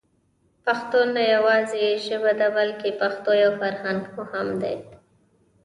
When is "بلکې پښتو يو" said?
2.57-3.51